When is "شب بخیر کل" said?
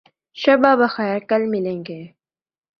0.37-1.41